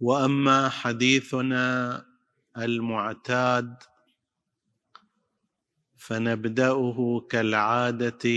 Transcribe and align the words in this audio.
وأما 0.00 0.68
حديثنا 0.68 2.04
المعتاد 2.58 3.74
فنبدأه 5.96 7.26
كالعادة 7.30 8.28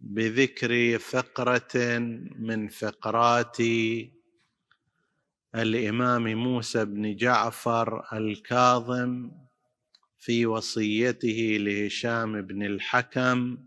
بذكر 0.00 0.98
فقرة 0.98 1.98
من 2.38 2.68
فقرات 2.68 3.56
الإمام 5.54 6.34
موسى 6.34 6.84
بن 6.84 7.16
جعفر 7.16 8.16
الكاظم 8.18 9.30
في 10.18 10.46
وصيته 10.46 11.56
لهشام 11.60 12.42
بن 12.42 12.62
الحكم 12.62 13.58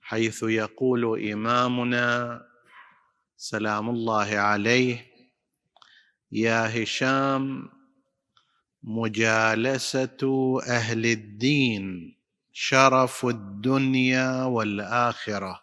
حيث 0.00 0.42
يقول 0.42 1.30
إمامنا 1.32 2.40
سلام 3.44 3.90
الله 3.90 4.36
عليه. 4.36 5.06
يا 6.32 6.82
هشام 6.82 7.68
مجالسة 8.82 10.22
أهل 10.68 11.06
الدين 11.06 12.16
شرف 12.52 13.26
الدنيا 13.26 14.44
والآخرة. 14.44 15.60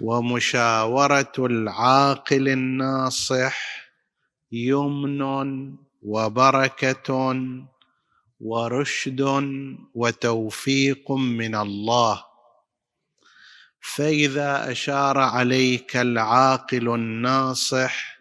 ومشاورة 0.00 1.32
العاقل 1.38 2.48
الناصح 2.48 3.58
يمن 4.52 5.22
وبركة 6.02 7.36
ورشد 8.40 9.20
وتوفيق 9.94 11.12
من 11.12 11.54
الله. 11.54 12.29
فإذا 13.80 14.70
أشار 14.70 15.18
عليك 15.18 15.96
العاقل 15.96 16.94
الناصح 16.94 18.20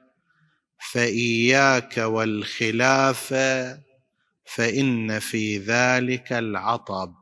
فإياك 0.91 1.97
والخلاف 1.97 3.33
فإن 4.45 5.19
في 5.19 5.57
ذلك 5.57 6.33
العطب. 6.33 7.15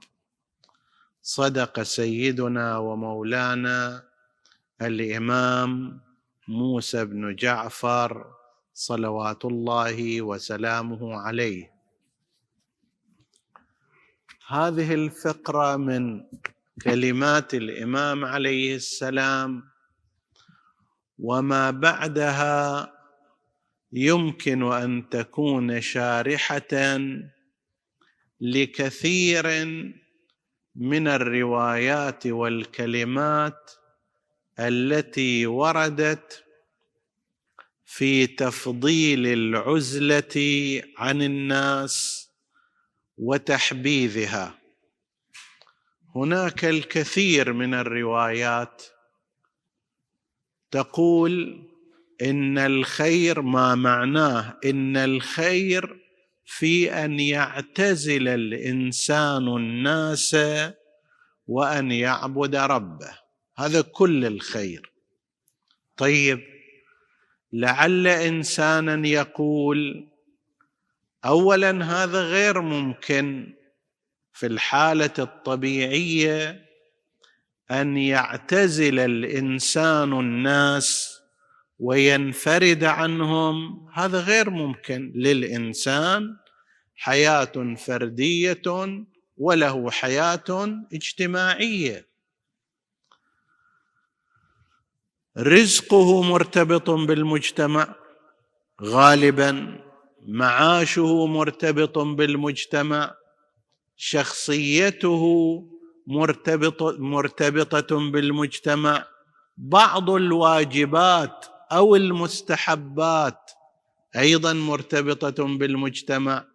صدق 1.21 1.81
سيدنا 1.81 2.77
ومولانا 2.77 4.03
الإمام 4.81 6.01
موسى 6.47 7.05
بن 7.05 7.35
جعفر 7.35 8.25
صلوات 8.73 9.45
الله 9.45 10.21
وسلامه 10.21 11.15
عليه. 11.19 11.71
هذه 14.47 14.93
الفقرة 14.93 15.75
من 15.75 16.23
كلمات 16.81 17.53
الإمام 17.53 18.25
عليه 18.25 18.75
السلام 18.75 19.63
وما 21.19 21.71
بعدها 21.71 22.93
يمكن 23.91 24.63
أن 24.63 25.09
تكون 25.09 25.81
شارحة 25.81 26.99
لكثير 28.41 29.65
من 30.75 31.07
الروايات 31.07 32.27
والكلمات 32.27 33.71
التي 34.59 35.47
وردت 35.47 36.43
في 37.85 38.27
تفضيل 38.27 39.27
العزلة 39.27 40.35
عن 40.97 41.21
الناس 41.21 42.27
وتحبيذها. 43.17 44.66
هناك 46.17 46.65
الكثير 46.65 47.53
من 47.53 47.73
الروايات 47.73 48.83
تقول 50.71 51.63
إن 52.21 52.57
الخير 52.57 53.41
ما 53.41 53.75
معناه 53.75 54.59
إن 54.65 54.97
الخير 54.97 55.99
في 56.45 56.91
أن 56.91 57.19
يعتزل 57.19 58.27
الإنسان 58.27 59.47
الناس 59.47 60.37
وأن 61.47 61.91
يعبد 61.91 62.55
ربه. 62.55 63.19
هذا 63.57 63.81
كل 63.81 64.25
الخير. 64.25 64.91
طيب 65.97 66.39
لعل 67.53 68.07
إنسانا 68.07 69.07
يقول 69.07 70.07
اولا 71.25 71.85
هذا 71.85 72.21
غير 72.21 72.61
ممكن. 72.61 73.53
في 74.37 74.45
الحالة 74.45 75.13
الطبيعية 75.19 76.65
أن 77.71 77.97
يعتزل 77.97 78.99
الإنسان 78.99 80.13
الناس 80.13 81.19
وينفرد 81.79 82.83
عنهم. 82.83 83.87
هذا 83.93 84.19
غير 84.19 84.49
ممكن 84.49 85.11
للإنسان. 85.15 86.37
حياة 86.95 87.75
فردية 87.77 88.61
وله 89.37 89.91
حياة 89.91 90.83
اجتماعية. 90.93 92.07
رزقه 95.37 96.23
مرتبط 96.23 96.89
بالمجتمع. 96.89 97.95
غالبا 98.81 99.79
معاشه 100.27 101.25
مرتبط 101.27 101.99
بالمجتمع. 101.99 103.16
شخصيته 103.97 105.23
مرتبط 106.07 106.99
مرتبطة 106.99 108.11
بالمجتمع. 108.11 109.05
بعض 109.57 110.09
الواجبات 110.09 111.45
أو 111.71 111.95
المستحبات 111.95 113.51
أيضا 114.15 114.53
مرتبطة 114.53 115.57
بالمجتمع. 115.57 116.45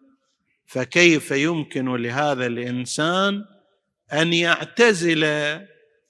فكيف 0.67 1.31
يمكن 1.31 1.97
لهذا 1.97 2.47
الإنسان 2.47 3.45
أن 4.13 4.33
يعتزل 4.33 5.27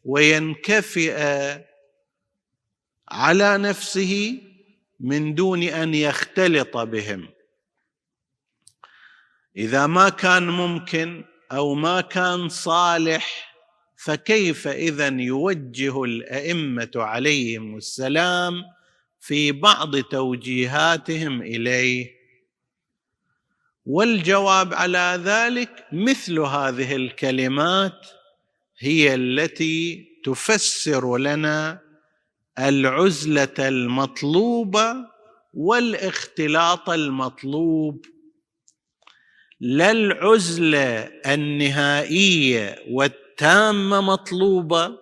وينكفئ 0.04 1.16
على 3.08 3.58
نفسه 3.58 4.40
من 5.00 5.34
دون 5.34 5.62
أن 5.62 5.94
يختلط 5.94 6.76
بهم؟ 6.76 7.28
إذا 9.56 9.86
ما 9.86 10.08
كان 10.08 10.48
ممكن 10.48 11.24
أو 11.52 11.74
ما 11.74 12.00
كان 12.00 12.48
صالح 12.48 13.54
فكيف 13.96 14.68
إذا 14.68 15.08
يوجه 15.08 16.04
الأئمة 16.04 16.90
عليهم 16.96 17.76
السلام 17.76 18.62
في 19.20 19.52
بعض 19.52 19.96
توجيهاتهم 19.96 21.42
إليه؟ 21.42 22.22
والجواب 23.86 24.74
على 24.74 25.20
ذلك 25.24 25.86
مثل 25.92 26.38
هذه 26.38 26.96
الكلمات 26.96 28.06
هي 28.78 29.14
التي 29.14 30.08
تفسر 30.24 31.16
لنا 31.16 31.80
العزلة 32.58 33.54
المطلوبة 33.58 34.96
والاختلاط 35.54 36.90
المطلوب. 36.90 38.06
لا 39.64 39.90
العزلة 39.90 41.10
النهائية 41.26 42.78
والتامة 42.88 44.00
مطلوبة 44.00 44.98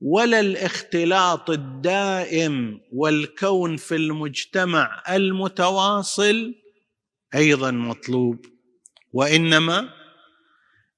ولا 0.00 0.40
الاختلاط 0.40 1.50
الدائم 1.50 2.80
والكون 2.92 3.76
في 3.76 3.96
المجتمع 3.96 5.02
المتواصل 5.08 6.54
أيضا 7.34 7.70
مطلوب. 7.70 8.46
وإنما 9.12 9.88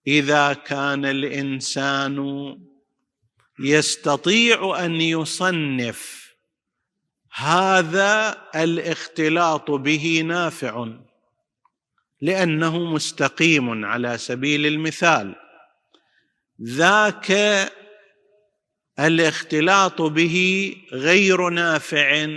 إذا 0.07 0.53
كان 0.53 1.05
الإنسان 1.05 2.57
يستطيع 3.59 4.85
أن 4.85 5.01
يصنف 5.01 6.35
هذا 7.33 8.43
الاختلاط 8.55 9.71
به 9.71 10.23
نافع. 10.27 11.10
لأنه 12.21 12.79
مستقيم 12.79 13.85
على 13.85 14.19
سبيل 14.19 14.67
المثال. 14.67 15.35
ذاك 16.63 17.33
الاختلاط 18.99 20.03
به 20.03 20.77
غير 20.93 21.49
نافع 21.49 22.29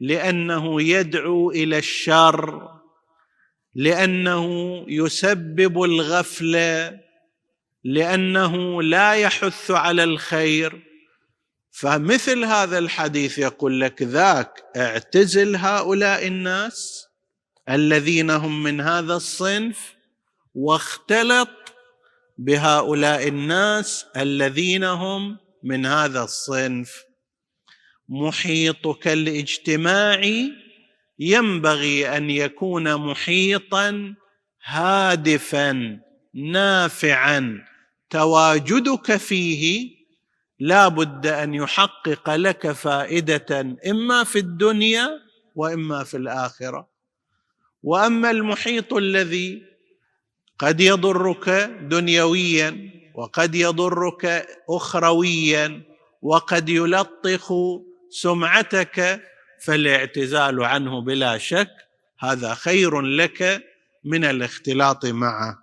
لأنه 0.00 0.82
يدعو 0.82 1.50
إلى 1.50 1.78
الشر 1.78 2.68
لأنه 3.74 4.84
يسبب 4.88 5.82
الغفله 5.82 7.00
لأنه 7.84 8.82
لا 8.82 9.12
يحث 9.12 9.70
على 9.70 10.04
الخير. 10.04 10.82
فمثل 11.70 12.44
هذا 12.44 12.78
الحديث 12.78 13.38
يقول 13.38 13.80
لك 13.80 14.02
ذاك 14.02 14.64
اعتزل 14.76 15.56
هؤلاء 15.56 16.26
الناس 16.26 17.09
الذين 17.70 18.30
هم 18.30 18.62
من 18.62 18.80
هذا 18.80 19.14
الصنف 19.14 19.94
واختلط 20.54 21.48
بهؤلاء 22.38 23.28
الناس 23.28 24.06
الذين 24.16 24.84
هم 24.84 25.38
من 25.62 25.86
هذا 25.86 26.22
الصنف. 26.22 27.04
محيطك 28.08 29.08
الاجتماعي 29.08 30.52
ينبغي 31.18 32.16
أن 32.16 32.30
يكون 32.30 32.96
محيطا 32.96 34.14
هادفا 34.64 36.00
نافعا. 36.34 37.64
تواجدك 38.10 39.16
فيه 39.16 39.90
لا 40.58 40.88
بد 40.88 41.26
أن 41.26 41.54
يحقق 41.54 42.34
لك 42.34 42.72
فائدة 42.72 43.76
إما 43.86 44.24
في 44.24 44.38
الدنيا 44.38 45.08
وإما 45.54 46.04
في 46.04 46.16
الآخرة. 46.16 46.89
وأما 47.82 48.30
المحيط 48.30 48.94
الذي 48.94 49.62
قد 50.58 50.80
يضرك 50.80 51.48
دنيويا 51.82 52.90
وقد 53.14 53.54
يضرك 53.54 54.46
اخرويا 54.70 55.82
وقد 56.22 56.68
يلطخ 56.68 57.52
سمعتك 58.10 59.22
فالاعتزال 59.64 60.64
عنه 60.64 61.00
بلا 61.00 61.38
شك 61.38 61.70
هذا 62.18 62.54
خير 62.54 63.00
لك 63.00 63.64
من 64.04 64.24
الاختلاط 64.24 65.06
معه. 65.06 65.58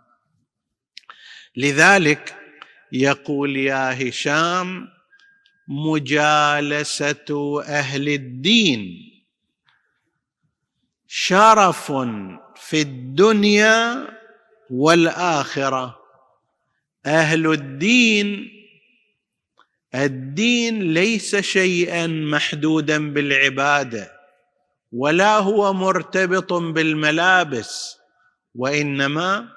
لذلك 1.56 2.36
يقول 2.92 3.58
يا 3.58 4.10
هشام 4.10 4.88
مجالسة 5.68 7.62
أهل 7.66 8.10
الدين 8.10 9.17
شرف 11.08 11.92
في 12.56 12.82
الدنيا 12.82 14.08
والآخرة. 14.70 16.00
أهل 17.06 17.52
الدين 17.52 18.58
الدين 19.96 20.94
ليس 20.94 21.36
شيئا 21.36 22.08
محدودا 22.08 23.14
بالعبادة 23.14 24.12
ولا 24.92 25.38
هو 25.38 25.74
مرتبط 25.74 26.54
بالملابس 26.54 27.98
وإنما 28.56 29.50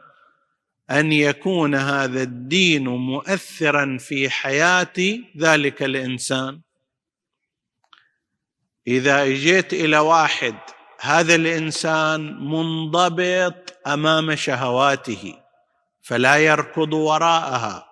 أن 0.90 1.12
يكون 1.12 1.74
هذا 1.74 2.22
الدين 2.22 2.88
مؤثرا 2.88 3.98
في 4.00 4.30
حياة 4.30 5.18
ذلك 5.38 5.82
الإنسان. 5.82 6.60
إذا 8.86 9.22
إجيت 9.22 9.72
إلى 9.72 9.98
واحد 9.98 10.54
هذا 11.02 11.34
الإنسان 11.34 12.44
منضبط 12.44 13.74
أمام 13.86 14.34
شهواته 14.34 15.34
فلا 16.02 16.36
يركض 16.36 16.92
وراءها. 16.92 17.86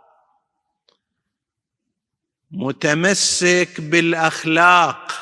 متمسك 2.50 3.80
بالأخلاق 3.80 5.12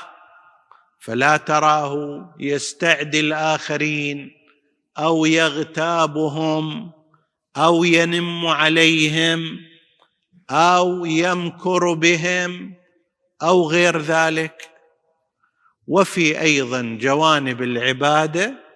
فلا 1.01 1.37
تراه 1.37 2.35
يستعدي 2.39 3.21
الآخرين 3.21 4.33
أو 4.99 5.27
يغتابهم 5.27 6.91
أو 7.57 7.85
ينم 7.85 8.47
عليهم 8.47 9.59
أو 10.51 11.05
يمكر 11.05 11.95
بهم 11.95 12.75
أو 13.43 13.69
غير 13.71 13.99
ذلك. 13.99 14.76
وفي 15.87 16.41
أيضا 16.41 16.99
جوانب 17.01 17.63
العبادة 17.63 18.67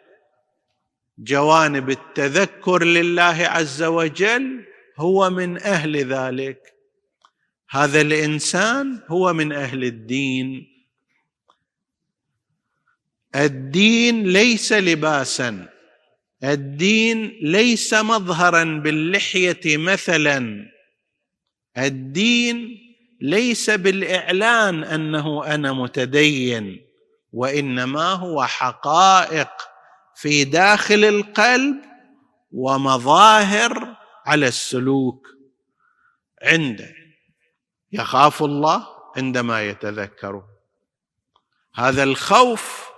جوانب 1.18 1.90
التذكر 1.90 2.84
لله 2.84 3.22
عز 3.22 3.82
وجل 3.82 4.64
هو 4.96 5.30
من 5.30 5.58
أهل 5.58 5.96
ذلك. 5.96 6.74
هذا 7.70 8.00
الإنسان 8.00 9.00
هو 9.08 9.32
من 9.32 9.52
أهل 9.52 9.84
الدين. 9.84 10.66
الدين 13.36 14.26
ليس 14.26 14.72
لباسا. 14.72 15.68
الدين 16.44 17.38
ليس 17.42 17.94
مظهرا 17.94 18.64
باللحية 18.64 19.76
مثلا. 19.76 20.70
الدين 21.78 22.78
ليس 23.20 23.70
بالإعلان 23.70 24.84
أنه 24.84 25.54
أنا 25.54 25.72
متدين. 25.72 26.89
وإنما 27.32 28.12
هو 28.12 28.44
حقائق 28.44 29.50
في 30.14 30.44
داخل 30.44 31.04
القلب 31.04 31.76
ومظاهر 32.52 33.96
على 34.26 34.48
السلوك. 34.48 35.26
عنده 36.42 36.94
يخاف 37.92 38.42
الله 38.42 38.86
عندما 39.16 39.62
يتذكره 39.62 40.48
هذا 41.74 42.02
الخوف 42.02 42.90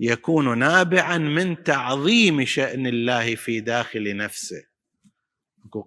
يكون 0.00 0.58
نابعا 0.58 1.18
من 1.18 1.64
تعظيم 1.64 2.44
شأن 2.44 2.86
الله 2.86 3.34
في 3.34 3.60
داخل 3.60 4.16
نفسه. 4.16 4.74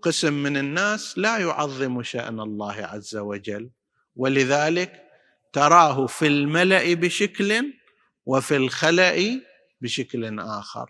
قسم 0.02 0.34
من 0.34 0.58
الناس 0.58 1.18
لا 1.18 1.38
يعظم 1.38 2.04
شأن 2.04 2.40
الله 2.40 2.74
عز 2.74 3.16
وجل 3.16 3.70
ولذلك 4.16 5.07
تراه 5.58 6.06
في 6.06 6.28
الملأ 6.28 6.94
بشكل 6.94 7.74
وفي 8.26 8.56
الخلأ 8.56 9.42
بشكل 9.82 10.40
آخر. 10.40 10.90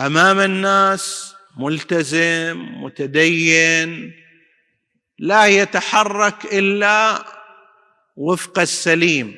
أمام 0.00 0.38
الناس 0.40 1.34
ملتزم 1.56 2.82
متدين 2.82 4.12
لا 5.18 5.46
يتحرك 5.46 6.44
إلا 6.44 7.24
وفق 8.16 8.58
السليم 8.58 9.34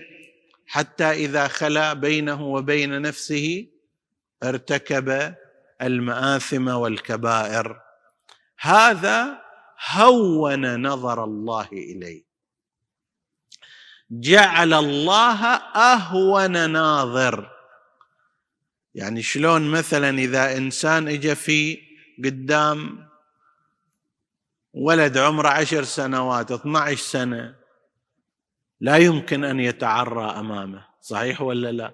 حتى 0.67 1.11
إذا 1.11 1.49
خلأ 1.49 1.93
بينه 1.93 2.43
وبين 2.43 3.03
نفسه 3.03 3.67
ارتكب 4.43 5.35
المآثم 5.83 6.69
والكبائر. 6.69 7.81
هذا 8.61 9.43
هون 9.93 10.87
نظر 10.87 11.25
الله 11.25 11.69
إليه. 11.73 12.27
جعل 14.11 14.73
الله 14.73 15.45
أهون 15.77 16.71
ناظر. 16.71 17.51
يعني 18.95 19.23
شلون 19.23 19.71
مثلا 19.71 20.19
إذا 20.19 20.57
إنسان 20.57 21.09
اجى 21.09 21.35
في 21.35 21.79
قدام 22.25 23.09
ولد 24.73 25.19
عمره 25.19 25.49
عشر 25.49 25.85
سنوات 25.85 26.53
12 26.53 26.97
سنة 26.97 27.55
لا 28.81 28.97
يمكن 28.97 29.45
أن 29.45 29.61
يتعرى 29.61 30.31
أمامه 30.31 30.87
صحيح 31.01 31.41
ولا 31.41 31.73
لا؟ 31.73 31.93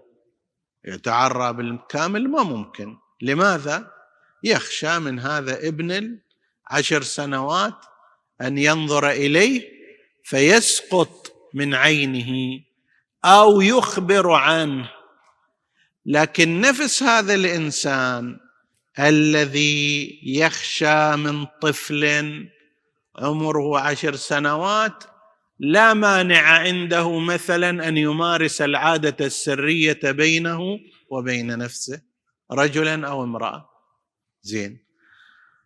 يتعرى 0.85 1.53
بالكامل 1.53 2.29
ما 2.29 2.43
ممكن. 2.43 2.97
لماذا؟ 3.21 3.93
يخشى 4.45 4.99
من 4.99 5.19
هذا 5.21 5.69
ابن 5.69 6.19
العشر 6.71 7.03
سنوات 7.03 7.85
أن 8.41 8.59
ينظر 8.59 9.11
إليه 9.11 9.69
فيسقط 10.25 11.22
من 11.55 11.75
عينه 11.75 12.61
أو 13.25 13.61
يخبر 13.61 14.31
عنه. 14.31 14.91
لكن 16.07 16.61
نفس 16.61 17.03
هذا 17.03 17.35
الإنسان 17.35 18.39
الذي 18.99 20.21
يخشى 20.23 21.17
من 21.17 21.47
طفل 21.63 22.49
عمره 23.19 23.79
عشر 23.79 24.17
سنوات 24.17 25.05
لا 25.59 25.95
مانع 25.95 26.41
عنده 26.41 27.19
مثلا 27.19 27.89
أن 27.89 27.97
يمارس 27.97 28.63
العادة 28.63 29.27
السرية 29.27 30.01
بينه 30.05 30.79
وبين 31.09 31.59
نفسه 31.59 32.03
رجلا 32.53 33.09
أو 33.09 33.25
امرأة. 33.25 33.69
زين. 34.43 34.79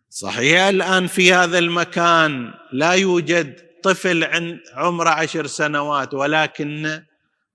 صحيح 0.09 0.61
الآن 0.61 1.07
في 1.07 1.33
هذا 1.33 1.59
المكان 1.59 2.53
لا 2.71 2.91
يوجد 2.91 3.66
طفل 3.87 4.23
عند 4.23 4.59
عمره 4.73 5.09
عشر 5.09 5.47
سنوات 5.47 6.13
ولكن 6.13 7.03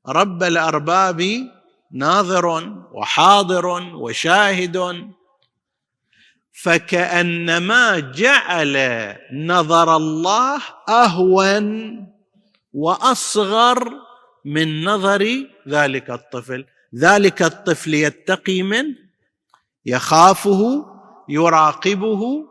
رب 0.08 0.42
الأرباب 0.42 1.48
ناظر 1.92 2.46
وحاضر 2.92 3.66
وشاهد. 3.94 5.10
فكأنما 6.52 7.98
جعل 7.98 8.76
نظر 9.32 9.96
الله 9.96 10.60
أهون 10.88 11.66
وأصغر 12.74 13.92
من 14.44 14.84
نظر 14.84 15.46
ذلك 15.68 16.10
الطفل. 16.10 16.64
ذلك 16.94 17.42
الطفل 17.42 17.94
يتقي 17.94 18.62
منه 18.62 18.96
يخافه 19.86 20.86
يراقبه 21.28 22.46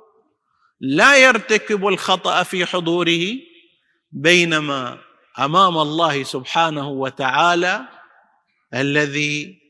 لا 0.82 1.18
يرتكب 1.18 1.88
الخطأ 1.88 2.44
في 2.44 2.66
حضوره. 2.66 3.51
بينما 4.12 4.98
أمام 5.40 5.78
الله 5.78 6.24
سبحانه 6.24 6.90
وتعالى 6.90 7.88
الذي 8.74 9.62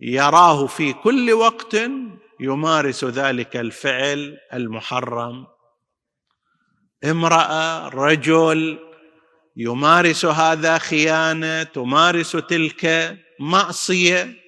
يراه 0.00 0.66
في 0.66 0.92
كل 0.92 1.32
وقت 1.32 1.76
يمارس 2.40 3.04
ذلك 3.04 3.56
الفعل 3.56 4.38
المحرم. 4.52 5.46
امرأة 7.04 7.88
رجل 7.88 8.78
يمارس 9.56 10.24
هذا 10.24 10.78
خيانة 10.78 11.62
تمارس 11.62 12.32
تلك 12.32 13.16
معصية. 13.40 14.43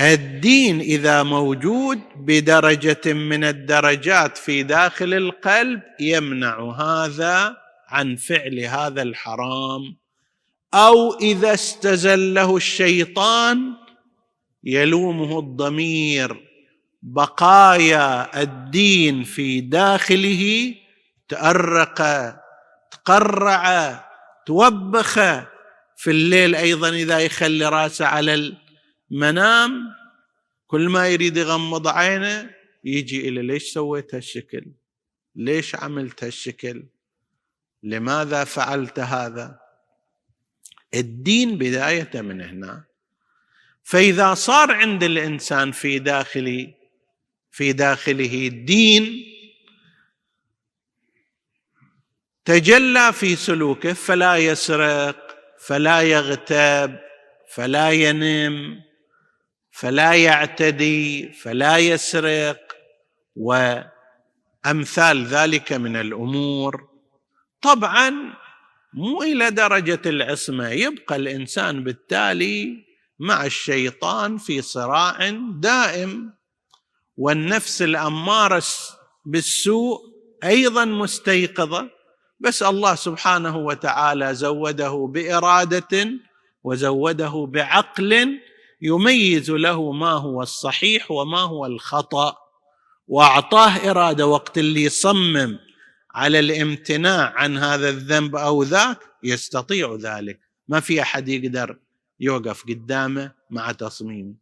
الدين 0.00 0.80
إذا 0.80 1.22
موجود 1.22 2.00
بدرجة 2.16 3.12
من 3.12 3.44
الدرجات 3.44 4.38
في 4.38 4.62
داخل 4.62 5.14
القلب 5.14 5.82
يمنع 6.00 6.60
هذا 6.60 7.56
عن 7.88 8.16
فعل 8.16 8.58
هذا 8.58 9.02
الحرام. 9.02 9.96
أو 10.74 11.14
إذا 11.14 11.54
استزله 11.54 12.56
الشيطان 12.56 13.72
يلومه 14.64 15.38
الضمير. 15.38 16.36
بقايا 17.02 18.42
الدين 18.42 19.24
في 19.24 19.60
داخله 19.60 20.74
تأرق 21.28 21.96
تقرع 22.90 24.04
توبخ. 24.46 25.14
في 25.96 26.10
الليل 26.10 26.54
أيضا 26.54 26.88
إذا 26.88 27.18
يخلي 27.18 27.68
رأسه 27.68 28.06
على 28.06 28.54
المنام 29.10 29.94
كل 30.66 30.88
ما 30.88 31.08
يريد 31.08 31.36
يغمض 31.36 31.88
عينه 31.88 32.50
يجي 32.84 33.28
إلى 33.28 33.42
ليش 33.42 33.72
سويت 33.72 34.14
هالشكل؟ 34.14 34.64
ليش 35.36 35.74
عملت 35.74 36.24
هالشكل؟ 36.24 36.84
لماذا 37.82 38.44
فعلت 38.44 38.98
هذا؟ 38.98 39.60
الدين 40.94 41.58
بداية 41.58 42.20
من 42.20 42.40
هنا. 42.40 42.84
فإذا 43.82 44.34
صار 44.34 44.72
عند 44.72 45.02
الإنسان 45.02 45.72
في 45.72 45.98
داخله 45.98 46.74
في 47.50 47.72
داخله 47.72 48.46
الدين 48.46 49.24
تجلى 52.44 53.12
في 53.12 53.36
سلوكه 53.36 53.92
فلا 53.92 54.36
يسرق 54.36 55.36
فلا 55.58 56.00
يغتاب 56.00 57.00
فلا 57.52 57.90
ينم. 57.90 58.89
فلا 59.70 60.12
يعتدي 60.14 61.32
فلا 61.32 61.76
يسرق 61.78 62.60
وأمثال 63.36 65.26
ذلك 65.26 65.72
من 65.72 65.96
الأمور. 65.96 66.88
طبعا 67.62 68.10
مو 68.94 69.22
إلى 69.22 69.50
درجة 69.50 70.00
العصمة 70.06 70.68
يبقى 70.68 71.16
الإنسان 71.16 71.84
بالتالي 71.84 72.84
مع 73.18 73.46
الشيطان 73.46 74.38
في 74.38 74.62
صراع 74.62 75.30
دائم. 75.60 76.32
والنفس 77.16 77.82
الأمارة 77.82 78.62
بالسوء 79.26 80.00
أيضا 80.44 80.84
مستيقظة 80.84 81.90
بس 82.40 82.62
الله 82.62 82.94
سبحانه 82.94 83.56
وتعالى 83.56 84.34
زوده 84.34 85.08
بإرادة 85.12 86.10
وزوده 86.64 87.46
بعقل 87.52 88.40
يميز 88.82 89.50
له 89.50 89.92
ما 89.92 90.10
هو 90.10 90.42
الصحيح 90.42 91.10
وما 91.10 91.40
هو 91.40 91.66
الخطأ 91.66 92.36
وأعطاه 93.08 93.90
إرادة 93.90 94.26
وقت 94.26 94.58
اللي 94.58 94.82
يصمم 94.82 95.58
على 96.14 96.38
الامتناع 96.38 97.32
عن 97.36 97.58
هذا 97.58 97.88
الذنب 97.88 98.36
أو 98.36 98.62
ذاك 98.62 98.98
يستطيع 99.22 99.98
ذلك. 100.00 100.40
ما 100.68 100.80
في 100.80 101.02
أحد 101.02 101.28
يقدر 101.28 101.76
يوقف 102.20 102.64
قدامه 102.64 103.32
مع 103.50 103.72
تصميمه. 103.72 104.34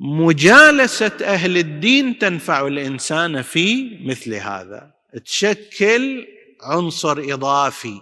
مجالسة 0.00 1.16
أهل 1.22 1.56
الدين 1.58 2.18
تنفع 2.18 2.66
الإنسان 2.66 3.42
في 3.42 3.98
مثل 4.04 4.34
هذا. 4.34 4.94
تشكل 5.24 6.26
عنصر 6.62 7.18
إضافي. 7.18 8.00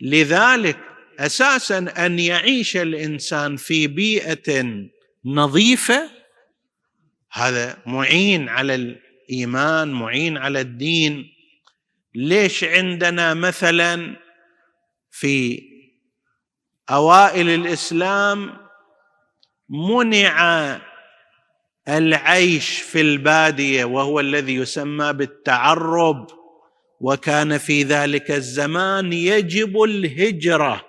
لذلك 0.00 0.87
أساسا 1.18 1.78
أن 1.78 2.18
يعيش 2.18 2.76
الإنسان 2.76 3.56
في 3.56 3.86
بيئة 3.86 4.64
نظيفة 5.24 6.10
هذا 7.32 7.78
معين 7.86 8.48
على 8.48 8.74
الإيمان 8.74 9.88
معين 9.92 10.36
على 10.36 10.60
الدين. 10.60 11.24
ليش 12.14 12.64
عندنا 12.64 13.34
مثلا 13.34 14.16
في 15.10 15.62
أوائل 16.90 17.48
الإسلام 17.48 18.56
منع 19.68 20.80
العيش 21.88 22.80
في 22.80 23.00
البادية 23.00 23.84
وهو 23.84 24.20
الذي 24.20 24.54
يسمى 24.54 25.12
بالتعرب 25.12 26.26
وكان 27.00 27.58
في 27.58 27.82
ذلك 27.82 28.30
الزمان 28.30 29.12
يجب 29.12 29.82
الهجرة. 29.82 30.87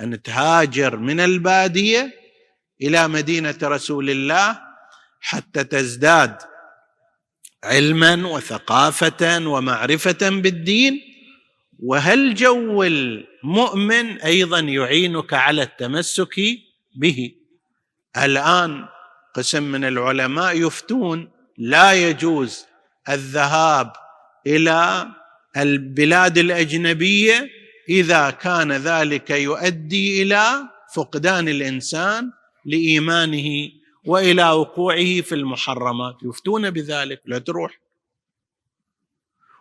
أن 0.00 0.22
تهاجر 0.22 0.96
من 0.96 1.20
البادية 1.20 2.12
إلى 2.82 3.08
مدينة 3.08 3.58
رسول 3.62 4.10
الله 4.10 4.60
حتى 5.20 5.64
تزداد 5.64 6.36
علما 7.64 8.26
وثقافة 8.28 9.48
ومعرفة 9.48 10.28
بالدين. 10.30 11.00
وهالجو 11.82 12.82
المؤمن 12.82 14.20
أيضا 14.20 14.60
يعينك 14.60 15.34
على 15.34 15.62
التمسك 15.62 16.34
به؟ 16.96 17.34
الآن 18.16 18.86
قسم 19.34 19.62
من 19.62 19.84
العلماء 19.84 20.56
يفتون 20.66 21.30
لا 21.58 21.92
يجوز 21.92 22.66
الذهاب 23.08 23.92
إلى 24.46 25.08
البلاد 25.56 26.38
الأجنبية 26.38 27.50
إذا 27.88 28.30
كان 28.30 28.72
ذلك 28.72 29.30
يؤدي 29.30 30.22
إلى 30.22 30.46
فقدان 30.94 31.48
الإنسان 31.48 32.30
لإيمانه 32.64 33.68
وإلى 34.06 34.50
وقوعه 34.50 35.20
في 35.20 35.34
المحرمات. 35.34 36.14
يفتون 36.22 36.70
بذلك 36.70 37.22
لا 37.26 37.38
تروح. 37.38 37.80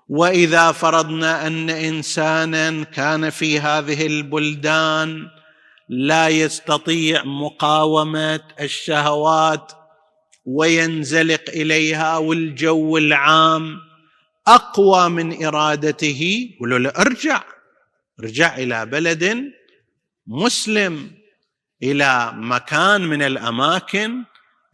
وإذا 0.09 0.71
فرضنا 0.71 1.47
أن 1.47 1.69
إنسانا 1.69 2.83
كان 2.83 3.29
في 3.29 3.59
هذه 3.59 4.05
البلدان 4.05 5.27
لا 5.89 6.27
يستطيع 6.27 7.23
مقاومة 7.23 8.41
الشهوات 8.59 9.71
وينزلق 10.45 11.49
إليها 11.49 12.17
والجو 12.17 12.97
العام 12.97 13.77
أقوى 14.47 15.09
من 15.09 15.45
إرادته 15.45 16.49
يقولوا 16.55 16.79
له 16.79 16.89
ارجع. 16.89 17.43
ارجع 18.19 18.57
إلى 18.57 18.85
بلد 18.85 19.53
مسلم 20.27 21.11
إلى 21.83 22.31
مكان 22.35 23.01
من 23.01 23.21
الأماكن 23.21 24.23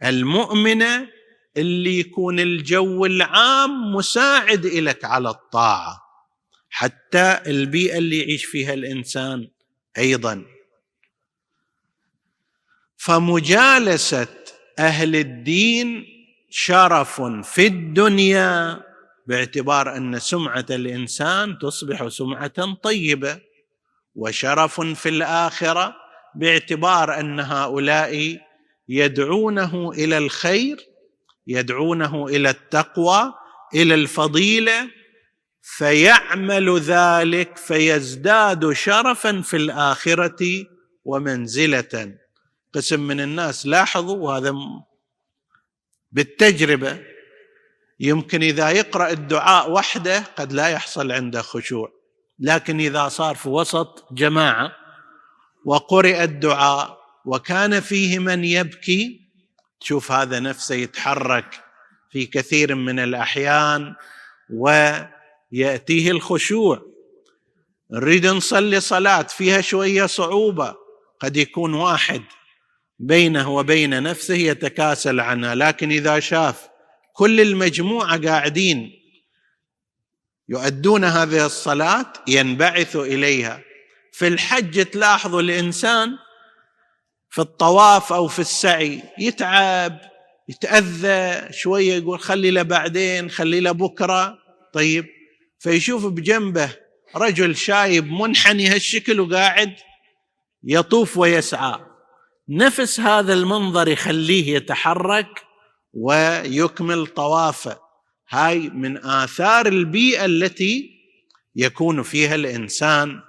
المؤمنة 0.04 1.08
اللي 1.56 1.98
يكون 1.98 2.40
الجو 2.40 3.06
العام 3.06 3.94
مساعد 3.94 4.66
لك 4.66 5.04
على 5.04 5.30
الطاعة 5.30 6.00
حتى 6.70 7.40
البيئة 7.46 7.98
اللي 7.98 8.18
يعيش 8.18 8.44
فيها 8.44 8.74
الإنسان 8.74 9.48
أيضا. 9.98 10.44
فمجالسة 12.96 14.28
أهل 14.78 15.16
الدين 15.16 16.04
شرف 16.50 17.22
في 17.22 17.66
الدنيا 17.66 18.82
باعتبار 19.30 19.96
أن 19.96 20.18
سمعة 20.18 20.66
الإنسان 20.70 21.58
تصبح 21.58 22.08
سمعة 22.08 22.74
طيبة 22.74 23.40
وشرف 24.14 24.80
في 24.80 25.08
الآخرة 25.08 25.94
باعتبار 26.34 27.20
أن 27.20 27.40
هؤلاء 27.40 28.38
يدعونه 28.88 29.90
إلى 29.90 30.18
الخير 30.18 30.76
يدعونه 31.46 32.26
إلى 32.26 32.50
التقوى 32.50 33.32
إلى 33.74 33.94
الفضيلة 33.94 34.90
فيعمل 35.62 36.78
ذلك 36.80 37.56
فيزداد 37.56 38.72
شرفا 38.72 39.40
في 39.40 39.56
الآخرة 39.56 40.66
ومنزلة. 41.04 42.14
قسم 42.72 43.00
من 43.00 43.20
الناس 43.20 43.66
لاحظوا 43.66 44.16
وهذا 44.16 44.54
بالتجربة 46.12 47.09
يمكن 48.00 48.42
إذا 48.42 48.70
يقرأ 48.70 49.10
الدعاء 49.10 49.70
وحده 49.70 50.18
قد 50.36 50.52
لا 50.52 50.68
يحصل 50.68 51.12
عنده 51.12 51.42
خشوع. 51.42 51.92
لكن 52.38 52.80
إذا 52.80 53.08
صار 53.08 53.34
في 53.34 53.48
وسط 53.48 54.12
جماعة 54.12 54.72
وقرئ 55.64 56.24
الدعاء 56.24 57.00
وكان 57.24 57.80
فيه 57.80 58.18
من 58.18 58.44
يبكي 58.44 59.20
تشوف 59.80 60.12
هذا 60.12 60.40
نفسه 60.40 60.74
يتحرك 60.74 61.64
في 62.10 62.26
كثير 62.26 62.74
من 62.74 62.98
الأحيان 62.98 63.94
ويأتيه 64.50 66.10
الخشوع. 66.10 66.82
نريد 67.90 68.26
نصلي 68.26 68.80
صلاة 68.80 69.22
فيها 69.22 69.60
شوية 69.60 70.06
صعوبة 70.06 70.74
قد 71.20 71.36
يكون 71.36 71.74
واحد 71.74 72.22
بينه 72.98 73.50
وبين 73.50 74.02
نفسه 74.02 74.34
يتكاسل 74.34 75.20
عنها 75.20 75.54
لكن 75.54 75.90
إذا 75.90 76.20
شاف 76.20 76.69
كل 77.14 77.40
المجموعة 77.40 78.28
قاعدين 78.28 78.92
يؤدون 80.48 81.04
هذه 81.04 81.46
الصلاة 81.46 82.12
ينبعث 82.28 82.96
إليها. 82.96 83.62
في 84.12 84.26
الحج 84.28 84.86
تلاحظوا 84.86 85.40
الإنسان 85.40 86.16
في 87.30 87.40
الطواف 87.40 88.12
أو 88.12 88.28
في 88.28 88.38
السعي 88.38 89.02
يتعب 89.18 90.00
يتأذى 90.48 91.52
شوية 91.52 91.94
يقول 91.94 92.20
خلي 92.20 92.50
له 92.50 92.62
بعدين 92.62 93.30
خلي 93.30 93.60
له 93.60 93.72
بكرة. 93.72 94.38
طيب 94.72 95.06
فيشوف 95.58 96.06
بجنبه 96.06 96.76
رجل 97.16 97.56
شايب 97.56 98.12
منحني 98.12 98.66
هالشكل 98.66 99.20
وقاعد 99.20 99.74
يطوف 100.64 101.16
ويسعى. 101.16 101.78
نفس 102.48 103.00
هذا 103.00 103.32
المنظر 103.32 103.88
يخليه 103.88 104.56
يتحرك 104.56 105.49
ويكمل 105.94 107.06
طوافه. 107.06 107.80
هاي 108.28 108.70
من 108.70 109.04
آثار 109.04 109.66
البيئة 109.66 110.24
التي 110.24 110.90
يكون 111.56 112.02
فيها 112.02 112.34
الإنسان. 112.34 113.20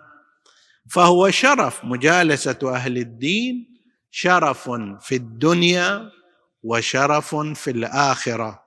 فهو 0.92 1.30
شرف 1.30 1.86
مجالسة 1.86 2.60
أهل 2.64 2.98
الدين 2.98 3.68
شرف 4.12 4.70
في 5.02 5.16
الدنيا 5.16 6.12
وشرف 6.64 7.36
في 7.36 7.72
الآخرة. 7.72 8.64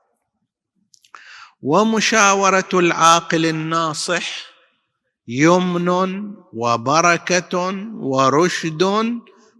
ومشاورة 1.62 2.68
العاقل 2.74 3.46
الناصح 3.46 4.54
يمن 5.28 5.88
وبركة 6.52 7.58
ورشد 7.94 8.82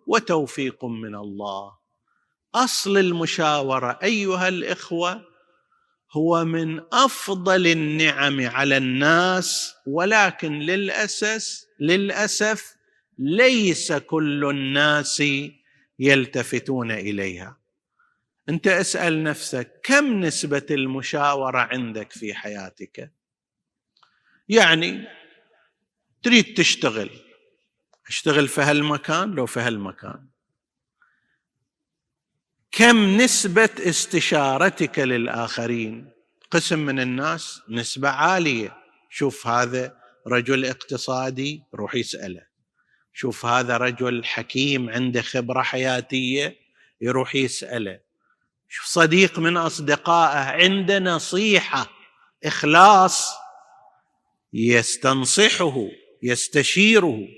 وتوفيق 0.07 0.85
من 0.85 1.15
الله. 1.15 1.84
أصل 2.55 2.97
المشاورة 2.97 3.99
أيها 4.03 4.49
الإخوة 4.49 5.25
هو 6.13 6.45
من 6.45 6.81
أفضل 6.93 7.67
النعم 7.67 8.47
على 8.47 8.77
الناس 8.77 9.75
ولكن 9.87 10.59
للاسف 10.59 11.65
للأسف 11.81 12.77
ليس 13.19 13.93
كل 13.93 14.45
الناس 14.51 15.23
يلتفتون 15.99 16.91
إليها. 16.91 17.61
أنت 18.49 18.67
اسأل 18.67 19.23
نفسك 19.23 19.81
كم 19.85 20.21
نسبة 20.21 20.67
المشاورة 20.71 21.59
عندك 21.59 22.13
في 22.13 22.35
حياتك؟ 22.35 23.13
يعني 24.49 25.05
تريد 26.23 26.55
تشتغل. 26.55 27.11
أشتغل 28.09 28.49
في 28.49 28.61
هالمكان؟ 28.61 29.31
لو 29.31 29.47
في 29.47 29.61
هالمكان. 29.61 30.34
كم 32.77 33.17
نسبة 33.17 33.71
استشارتك 33.79 34.99
للآخرين؟ 34.99 36.11
قسم 36.51 36.79
من 36.79 37.01
الناس 37.01 37.61
نسبة 37.69 38.09
عالية. 38.09 38.77
شوف 39.11 39.47
هذا 39.47 39.97
رجل 40.27 40.65
اقتصادي 40.65 41.63
روح 41.75 41.95
يسأله. 41.95 42.47
شوف 43.13 43.47
هذا 43.47 43.77
رجل 43.77 44.25
حكيم 44.25 44.91
عنده 44.91 45.23
خبرة 45.23 45.63
حياتية 45.63 46.57
يروح 47.01 47.35
يسأله. 47.35 48.01
شوف 48.69 48.87
صديق 48.87 49.39
من 49.39 49.57
أصدقائه 49.57 50.39
عنده 50.39 50.99
نصيحة 50.99 51.91
إخلاص 52.45 53.31
يستنصحه 54.53 55.89
يستشيره. 56.23 57.29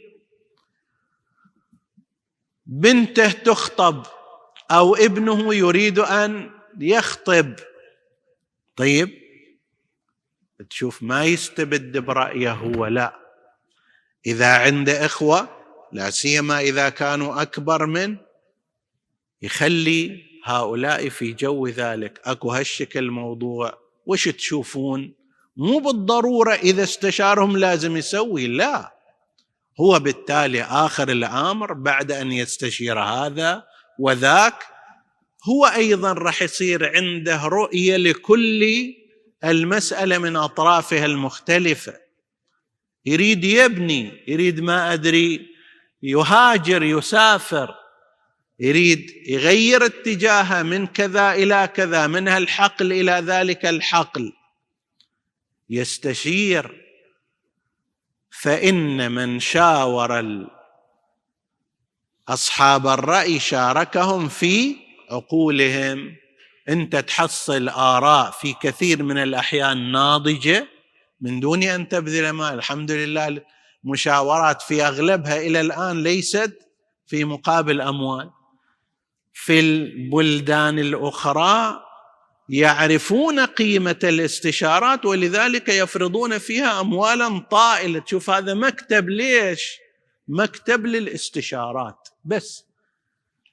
بنته 2.67 3.31
تخطب 3.31 4.16
أو 4.71 4.95
ابنه 4.95 5.55
يريد 5.55 5.99
أن 5.99 6.51
يخطب. 6.81 7.55
طيب 8.77 9.11
تشوف 10.71 11.03
ما 11.03 11.25
يستبد 11.25 11.99
برايه 11.99 12.53
هو 12.53 12.87
لا. 12.87 13.17
إذا 14.27 14.57
عنده 14.57 15.07
إخوة 15.07 15.49
لا 15.93 16.11
سيما 16.11 16.61
إذا 16.61 16.89
كانوا 16.89 17.43
أكبر 17.43 17.87
من 17.87 18.17
يخلي 19.43 20.23
هؤلاء 20.45 21.09
في 21.09 21.33
جو 21.33 21.67
ذلك. 21.67 22.21
أكو 22.25 22.53
هالشكل 22.53 23.11
موضوع. 23.11 23.79
وش 24.07 24.29
تشوفون؟ 24.29 25.15
مو 25.57 25.79
بالضرورة 25.79 26.53
إذا 26.53 26.83
استشارهم 26.83 27.57
لازم 27.57 27.97
يسوي 27.97 28.47
لا. 28.47 28.97
هو 29.81 29.99
بالتالي 29.99 30.63
آخر 30.63 31.09
الأمر 31.09 31.73
بعد 31.73 32.13
أن 32.13 32.33
يستشير 32.33 32.99
هذا 33.01 33.65
وذاك 33.99 34.65
هو 35.49 35.67
أيضا 35.67 36.13
راح 36.13 36.43
يصير 36.43 36.97
عنده 36.97 37.45
رؤية 37.45 37.97
لكل 37.97 38.95
المسألة 39.45 40.19
من 40.19 40.37
أطرافها 40.37 41.07
المختلفة. 41.07 41.95
يريد 43.07 43.45
يبني 43.45 44.25
يريد 44.29 44.61
ما 44.61 44.93
أدري 44.93 45.47
يهاجر 46.03 46.83
يسافر 46.83 47.75
يريد 48.61 49.11
يغير 49.27 49.87
اتجاهه 49.87 50.63
من 50.63 50.87
كذا 50.87 51.33
إلى 51.33 51.69
كذا 51.75 52.07
من 52.07 52.29
هالحقل 52.29 52.93
إلى 52.93 53.13
ذلك 53.13 53.67
الحقل. 53.67 54.33
يستشير. 55.71 56.87
فإن 58.31 59.13
من 59.13 59.41
شاور 59.41 60.21
أصحاب 62.29 62.87
الرأي 62.87 63.39
شاركهم 63.39 64.29
في 64.29 64.77
عقولهم. 65.11 66.17
أنت 66.69 66.97
تحصل 66.97 67.69
آراء 67.69 68.31
في 68.31 68.55
كثير 68.63 69.03
من 69.03 69.19
الأحيان 69.19 69.93
ناضجة 69.93 70.67
من 71.21 71.41
دون 71.41 71.63
أن 71.63 71.89
تبذل 71.89 72.31
مال. 72.31 72.55
الحمد 72.55 72.91
لله 72.91 73.43
المشاورات 73.85 74.63
في 74.63 74.87
أغلبها 74.87 75.37
إلى 75.37 75.61
الآن 75.61 76.03
ليست 76.03 76.59
في 77.07 77.25
مقابل 77.25 77.81
أموال. 77.81 78.31
في 79.33 79.61
البلدان 79.61 80.79
الأخرى 80.79 81.81
يعرفون 82.49 83.41
قيمة 83.41 83.99
الاستشارات 84.05 85.05
ولذلك 85.05 85.69
يفرضون 85.69 86.39
فيها 86.39 86.81
اموالا 86.81 87.39
طائلة. 87.51 87.99
تشوف 88.01 88.31
هذا 88.31 88.55
مكتب 88.55 89.09
ليش؟ 89.09 89.79
مكتب 90.29 90.87
للاستشارات. 90.87 92.09
بس. 92.27 92.65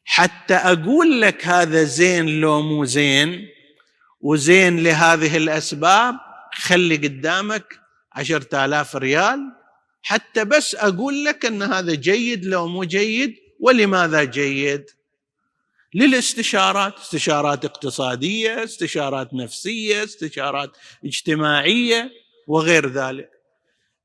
حتى 0.05 0.53
أقول 0.53 1.21
لك 1.21 1.47
هذا 1.47 1.83
زين 1.83 2.41
لو 2.41 2.61
مو 2.61 2.85
زين 2.85 3.47
وزين 4.21 4.83
لهذه 4.83 5.37
الأسباب 5.37 6.15
خلي 6.53 6.95
قدامك 6.97 7.79
عشرة 8.13 8.65
آلاف 8.65 8.95
ريال. 8.95 9.39
حتى 10.01 10.45
بس 10.45 10.75
أقول 10.75 11.25
لك 11.25 11.45
أن 11.45 11.61
هذا 11.63 11.95
جيد 11.95 12.45
لو 12.45 12.67
مو 12.67 12.83
جيد 12.83 13.35
ولماذا 13.59 14.23
جيد؟ 14.23 14.85
للاستشارات 15.95 16.97
استشارات 16.99 17.65
اقتصادية 17.65 18.63
استشارات 18.63 19.33
نفسية 19.33 20.03
استشارات 20.03 20.77
اجتماعية 21.05 22.11
وغير 22.47 22.89
ذلك. 22.89 23.29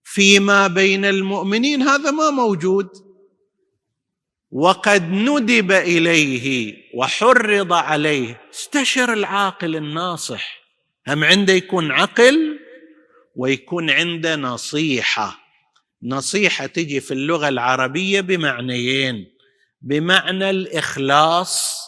فيما 0.04 0.66
بين 0.66 1.04
المؤمنين 1.04 1.82
هذا 1.82 2.10
ما 2.10 2.30
موجود. 2.30 3.07
وقد 4.52 5.02
ندب 5.02 5.72
إليه 5.72 6.76
وحرض 6.94 7.72
عليه. 7.72 8.40
استشر 8.54 9.12
العاقل 9.12 9.76
الناصح. 9.76 10.58
هم 11.08 11.24
عنده 11.24 11.52
يكون 11.52 11.92
عقل 11.92 12.58
ويكون 13.36 13.90
عنده 13.90 14.36
نصيحة. 14.36 15.38
نصيحة 16.02 16.66
تجي 16.66 17.00
في 17.00 17.14
اللغة 17.14 17.48
العربية 17.48 18.20
بمعنيين. 18.20 19.32
بمعنى 19.82 20.50
الإخلاص. 20.50 21.78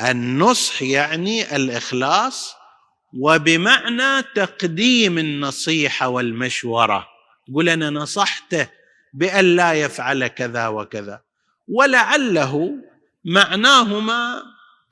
النصح 0.00 0.82
يعني 0.82 1.56
الإخلاص 1.56 2.54
وبمعنى 3.20 4.22
تقديم 4.34 5.18
النصيحة 5.18 6.08
والمشورة. 6.08 7.08
يقول 7.48 7.68
أنا 7.68 7.90
نصحته 7.90 8.79
بأن 9.12 9.56
لا 9.56 9.72
يفعل 9.72 10.26
كذا 10.26 10.68
وكذا. 10.68 11.22
ولعله 11.68 12.70
معناهما 13.24 14.42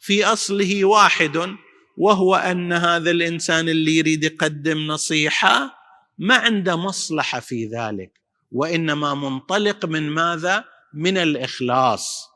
في 0.00 0.24
أصله 0.24 0.84
واحد 0.84 1.56
وهو 1.96 2.36
أن 2.36 2.72
هذا 2.72 3.10
الإنسان 3.10 3.68
اللي 3.68 3.96
يريد 3.96 4.24
يقدم 4.24 4.78
نصيحة 4.78 5.74
ما 6.18 6.34
عنده 6.34 6.76
مصلحة 6.76 7.40
في 7.40 7.66
ذلك 7.66 8.12
وإنما 8.52 9.14
منطلق 9.14 9.86
من 9.86 10.10
ماذا؟ 10.10 10.64
من 10.94 11.18
الإخلاص. 11.18 12.28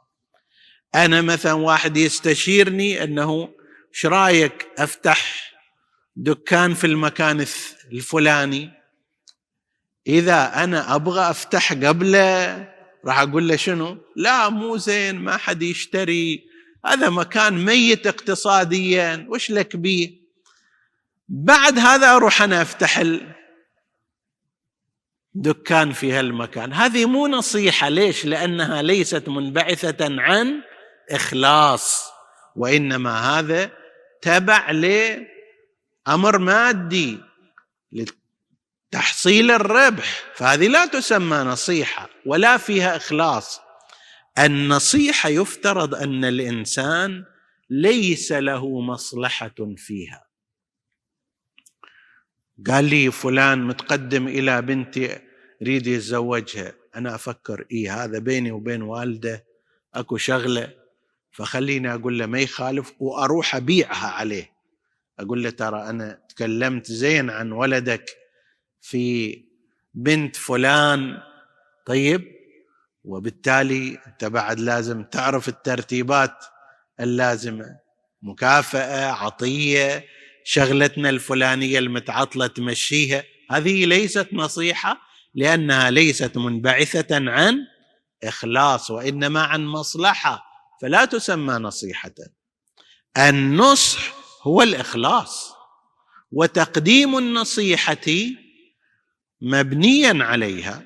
أنا 0.94 1.20
مثلا 1.20 1.52
واحد 1.52 1.96
يستشيرني 1.96 3.04
أنه 3.04 3.48
إيش 3.94 4.06
رايك 4.06 4.68
أفتح 4.78 5.52
دكان 6.16 6.74
في 6.74 6.86
المكان 6.86 7.46
الفلاني 7.92 8.70
إذا 10.06 10.64
أنا 10.64 10.94
أبغى 10.94 11.30
أفتح 11.30 11.72
قبله 11.72 12.68
راح 13.04 13.18
أقول 13.18 13.48
له 13.48 13.56
شنو؟ 13.56 13.98
لا 14.16 14.48
مو 14.48 14.76
زين 14.76 15.18
ما 15.18 15.36
حد 15.36 15.62
يشتري. 15.62 16.44
هذا 16.86 17.10
مكان 17.10 17.64
ميت 17.64 18.06
اقتصاديا 18.06 19.26
وش 19.28 19.50
لك 19.50 19.76
بيه؟ 19.76 20.22
بعد 21.28 21.78
هذا 21.78 22.16
أروح 22.16 22.42
أنا 22.42 22.62
أفتح 22.62 23.02
دكان 25.34 25.92
في 25.92 26.12
هالمكان. 26.12 26.72
هذه 26.72 27.06
مو 27.06 27.26
نصيحة. 27.26 27.88
ليش؟ 27.88 28.24
لأنها 28.24 28.82
ليست 28.82 29.28
منبعثة 29.28 30.20
عن 30.20 30.62
إخلاص 31.10 32.12
وإنما 32.56 33.38
هذا 33.38 33.70
تبع 34.22 34.70
لأمر 34.70 36.38
مادي 36.38 37.20
لتحصيل 38.92 39.50
الربح. 39.50 40.22
فهذه 40.34 40.68
لا 40.68 40.86
تسمى 40.86 41.36
نصيحة 41.36 42.08
ولا 42.26 42.56
فيها 42.56 42.96
إخلاص. 42.96 43.60
النصيحة 44.38 45.28
يفترض 45.28 45.94
أن 45.94 46.24
الإنسان 46.24 47.24
ليس 47.70 48.32
له 48.32 48.80
مصلحة 48.80 49.74
فيها. 49.76 50.26
قال 52.66 52.84
لي 52.84 53.10
فلان 53.10 53.64
متقدم 53.64 54.28
إلى 54.28 54.62
بنتي 54.62 55.18
يريد 55.60 55.86
يتزوجها. 55.86 56.72
أنا 56.96 57.14
أفكر 57.14 57.66
إيه 57.70 58.04
هذا 58.04 58.18
بيني 58.18 58.52
وبين 58.52 58.82
والده؟ 58.82 59.44
أكو 59.94 60.16
شغلة؟ 60.16 60.74
فخليني 61.30 61.94
أقول 61.94 62.18
له 62.18 62.26
ما 62.26 62.40
يخالف 62.40 62.92
وأروح 62.98 63.56
أبيعها 63.56 64.06
عليه. 64.08 64.52
أقول 65.18 65.42
له 65.42 65.50
ترى 65.50 65.90
أنا 65.90 66.20
تكلمت 66.28 66.86
زين 66.86 67.30
عن 67.30 67.52
ولدك. 67.52 68.21
في 68.82 69.42
بنت 69.94 70.36
فلان 70.36 71.18
طيب؟ 71.86 72.32
وبالتالي 73.04 73.98
أنت 74.06 74.24
بعد 74.24 74.60
لازم 74.60 75.04
تعرف 75.04 75.48
الترتيبات 75.48 76.44
اللازمة. 77.00 77.78
مكافأة 78.22 79.12
عطية 79.12 80.04
شغلتنا 80.44 81.10
الفلانية 81.10 81.78
المتعطلة 81.78 82.46
تمشيها. 82.46 83.24
هذه 83.50 83.84
ليست 83.84 84.28
نصيحة 84.32 85.00
لأنها 85.34 85.90
ليست 85.90 86.36
منبعثة 86.36 87.30
عن 87.30 87.58
إخلاص 88.24 88.90
وإنما 88.90 89.42
عن 89.42 89.66
مصلحة. 89.66 90.44
فلا 90.82 91.04
تسمى 91.04 91.54
نصيحة. 91.54 92.14
النصح 93.18 94.14
هو 94.42 94.62
الإخلاص. 94.62 95.52
وتقديم 96.32 97.18
النصيحة 97.18 98.40
مبنيا 99.42 100.24
عليها. 100.24 100.82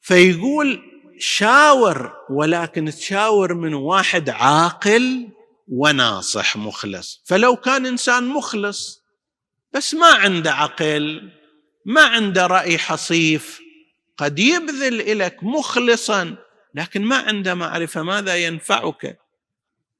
فيقول 0.00 0.82
شاور 1.18 2.12
ولكن 2.30 2.90
تشاور 2.90 3.54
من 3.54 3.74
واحد 3.74 4.30
عاقل 4.30 5.28
وناصح 5.68 6.56
مخلص. 6.56 7.22
فلو 7.24 7.56
كان 7.56 7.86
إنسان 7.86 8.28
مخلص 8.28 9.02
بس 9.72 9.94
ما 9.94 10.06
عنده 10.06 10.52
عقل 10.52 11.32
ما 11.84 12.02
عنده 12.02 12.46
رأي 12.46 12.78
حصيف 12.78 13.60
قد 14.16 14.38
يبذل 14.38 15.18
لك 15.18 15.44
مخلصا 15.44 16.36
لكن 16.74 17.02
ما 17.02 17.16
عنده 17.16 17.54
معرفة 17.54 18.02
ماذا 18.02 18.36
ينفعك. 18.36 19.18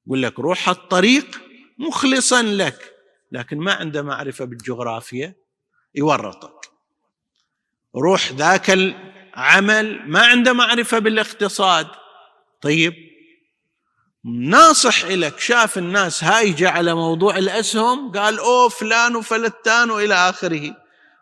يقول 0.07 0.23
لك 0.23 0.39
روح 0.39 0.69
الطريق 0.69 1.41
مخلصا 1.77 2.41
لك 2.41 2.93
لكن 3.31 3.57
ما 3.57 3.73
عنده 3.73 4.01
معرفة 4.01 4.45
بالجغرافيا 4.45 5.35
يورطك 5.95 6.58
روح 7.95 8.31
ذاك 8.31 8.69
العمل 8.69 10.09
ما 10.09 10.25
عنده 10.25 10.53
معرفة 10.53 10.99
بالاقتصاد. 10.99 11.87
طيب 12.61 12.93
ناصح 14.25 15.05
لك 15.05 15.39
شاف 15.39 15.77
الناس 15.77 16.23
هايجة 16.23 16.69
على 16.69 16.93
موضوع 16.93 17.37
الأسهم 17.37 18.11
قال 18.11 18.39
أوه 18.39 18.69
فلان 18.69 19.15
وفلتان 19.15 19.91
وإلى 19.91 20.13
آخره. 20.13 20.75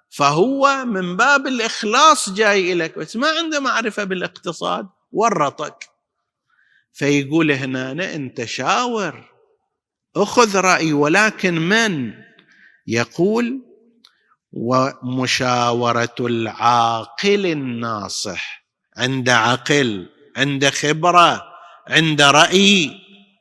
فهو 0.09 0.85
من 0.85 1.17
باب 1.17 1.47
الإخلاص 1.47 2.29
جاي 2.29 2.73
لك 2.73 2.99
بس 2.99 3.15
ما 3.15 3.27
عنده 3.29 3.59
معرفة 3.59 4.03
بالاقتصاد 4.03 4.87
ورطك. 5.11 5.89
فيقول 6.93 7.51
هنا 7.51 7.91
أنت 8.15 8.45
شاور 8.45 9.29
أخذ 10.15 10.57
رأي 10.57 10.93
ولكن 10.93 11.53
من؟ 11.53 12.13
يقول 12.87 13.66
ومشاورة 14.57 16.15
العاقل 16.19 17.45
الناصح. 17.45 18.67
عند 18.97 19.29
عقل 19.29 20.09
عند 20.37 20.69
خبرة 20.69 21.43
عند 21.87 22.21
رأي 22.21 22.91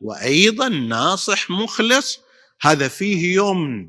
وأيضا 0.00 0.68
ناصح 0.68 1.50
مخلص. 1.50 2.20
هذا 2.60 2.88
فيه 2.88 3.36
يمن 3.40 3.88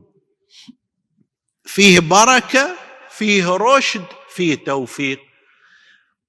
فيه 1.65 1.99
بركة 1.99 2.69
فيه 3.09 3.49
رشد 3.49 4.05
فيه 4.35 4.55
توفيق. 4.55 5.19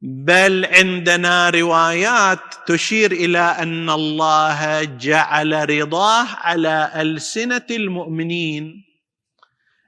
بل 0.02 0.64
عندنا 0.64 1.50
روايات 1.50 2.40
تشير 2.66 3.12
إلى 3.12 3.38
أن 3.38 3.90
الله 3.90 4.84
جعل 4.84 5.70
رضاه 5.70 6.26
على 6.34 6.92
ألسنة 6.94 7.66
المؤمنين. 7.70 8.87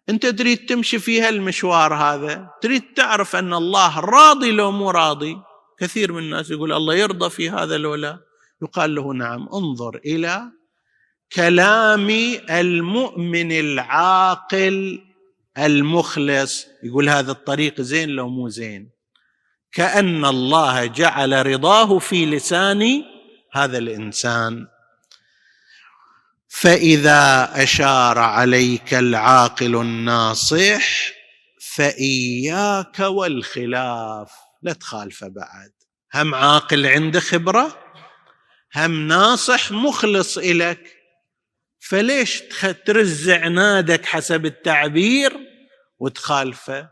انت 0.08 0.26
تريد 0.26 0.66
تمشي 0.66 0.98
في 0.98 1.20
هالمشوار 1.20 1.94
هذا 1.94 2.50
تريد 2.62 2.82
تعرف 2.96 3.36
أن 3.36 3.54
الله 3.54 4.00
راضي 4.00 4.50
لو 4.52 4.70
مو 4.70 4.90
راضي؟ 4.90 5.36
كثير 5.78 6.12
من 6.12 6.18
الناس 6.18 6.50
يقول 6.50 6.72
الله 6.72 6.94
يرضى 6.94 7.30
في 7.30 7.50
هذا 7.50 7.78
لولا 7.78 8.18
يقال 8.62 8.94
له 8.94 9.14
نعم 9.14 9.48
انظر 9.54 10.00
إلى 10.04 10.42
كلام 11.32 12.10
المؤمن 12.50 13.52
العاقل 13.52 15.00
المخلص. 15.58 16.66
يقول 16.82 17.08
هذا 17.08 17.32
الطريق 17.32 17.80
زين 17.80 18.08
لو 18.08 18.28
مو 18.28 18.48
زين. 18.48 18.90
كأن 19.72 20.24
الله 20.24 20.86
جعل 20.86 21.46
رضاه 21.46 21.98
في 21.98 22.26
لسان 22.26 23.02
هذا 23.52 23.78
الإنسان. 23.78 24.66
فإذا 26.52 27.50
أشار 27.62 28.18
عليك 28.18 28.94
العاقل 28.94 29.76
الناصح 29.76 30.88
فإياك 31.74 32.98
والخلاف. 32.98 34.32
لا 34.62 34.72
تخالفه 34.72 35.28
بعد. 35.28 35.72
هم 36.14 36.34
عاقل 36.34 36.86
عنده 36.86 37.20
خبرة 37.20 37.78
هم 38.76 39.08
ناصح 39.08 39.72
مخلص 39.72 40.38
إلك. 40.38 40.96
فليش 41.80 42.42
ترز 42.86 43.30
عنادك 43.30 44.06
حسب 44.06 44.46
التعبير 44.46 45.36
وتخالفه؟ 45.98 46.88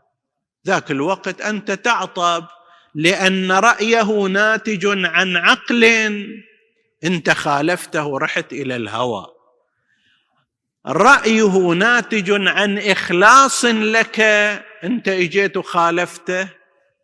ذاك 0.67 0.91
الوقت 0.91 1.41
أنت 1.41 1.71
تعطب 1.71 2.47
لأن 2.95 3.51
رأيه 3.51 4.27
ناتج 4.27 4.85
عن 5.05 5.37
عقل. 5.37 5.83
أنت 7.03 7.29
خالفته 7.29 8.17
رحت 8.17 8.53
إلى 8.53 8.75
الهوى. 8.75 9.38
رأيه 10.87 11.73
ناتج 11.73 12.31
عن 12.31 12.77
إخلاص 12.77 13.65
لك. 13.65 14.19
أنت 14.83 15.07
إجيت 15.07 15.57
وخالفته 15.57 16.49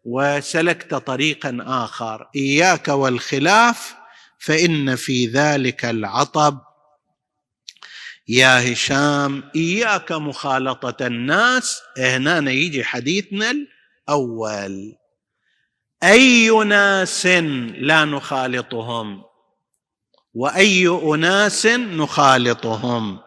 وسلكت 0.05 0.95
طريقا 0.95 1.57
آخر. 1.61 2.27
إياك 2.35 2.87
والخلاف 2.87 3.95
فإن 4.39 4.95
في 4.95 5.27
ذلك 5.27 5.85
العطب. 5.85 6.59
يا 8.27 8.73
هشام 8.73 9.43
إياك 9.55 10.11
مخالطة 10.11 11.07
الناس. 11.07 11.81
هنا 11.97 12.51
يجي 12.51 12.83
حديثنا 12.83 13.51
الأول. 13.51 14.95
أي 16.03 16.49
ناس 16.49 17.25
لا 17.77 18.05
نخالطهم؟ 18.05 19.23
وأي 20.33 20.87
اناس 20.87 21.65
نخالطهم؟ 21.65 23.24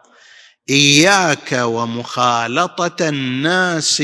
إياك 0.69 1.51
ومخالطة 1.51 3.09
الناس 3.09 4.03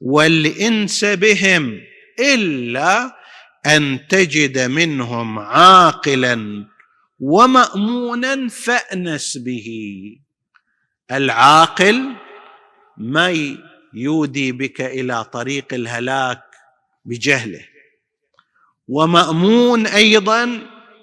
والإنس 0.00 1.04
بهم 1.04 1.80
إلا 2.20 3.16
أن 3.66 4.06
تجد 4.08 4.58
منهم 4.58 5.38
عاقلا 5.38 6.66
ومامونا 7.20 8.48
فأنس 8.48 9.38
به. 9.38 9.68
العاقل 11.10 12.14
ما 12.96 13.56
يودي 13.94 14.52
بك 14.52 14.80
إلى 14.80 15.24
طريق 15.24 15.74
الهلاك 15.74 16.42
بجهله. 17.04 17.64
ومأمون 18.88 19.86
أيضا 19.86 20.60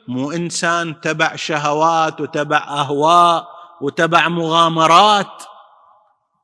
مو 0.07 0.31
إنسان 0.31 1.01
تبع 1.01 1.35
شهوات 1.35 2.21
وتبع 2.21 2.57
أهواء 2.57 3.58
وتبع 3.81 4.27
مغامرات. 4.27 5.43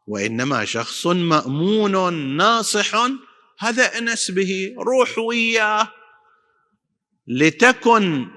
وإنما 0.08 0.66
شخص 0.66 1.08
مأمون 1.08 2.14
ناصح 2.14 2.96
هذا 3.60 3.98
أنس 3.98 4.32
به 4.32 4.76
روح 4.78 5.18
وياه. 5.18 5.92
لتكن 7.28 8.28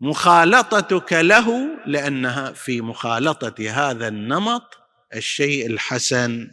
مخالطتك 0.00 1.12
له 1.12 1.68
لأنها 1.86 2.52
في 2.52 2.80
مخالطة 2.80 3.70
هذا 3.70 4.08
النمط 4.08 4.78
الشيء 5.14 5.66
الحسن. 5.66 6.50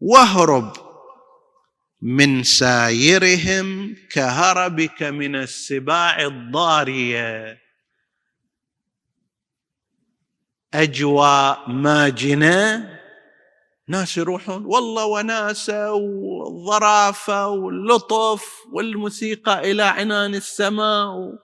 واهرب 0.00 0.72
من 2.02 2.42
سايرهم 2.42 3.96
كهربك 4.10 5.02
من 5.02 5.36
السباع 5.36 6.22
الضارية. 6.22 7.65
اجواء 10.82 11.70
ماجنه 11.70 12.96
ناس 13.88 14.16
يروحون 14.16 14.64
والله 14.64 15.04
وناسة 15.04 15.92
وظرافة 15.92 17.48
واللطف 17.48 18.44
والموسيقى 18.72 19.70
إلى 19.70 19.82
عنان 19.82 20.34
السماء. 20.34 21.38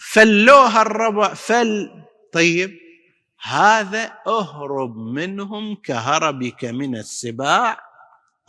فلوها 0.00 0.82
الربع 0.82 1.34
فل 1.34 1.90
طيب. 2.32 2.78
هذا 3.42 4.12
أهرب 4.26 4.96
منهم 4.96 5.74
كهربك 5.74 6.64
من 6.64 6.96
السباع 6.96 7.80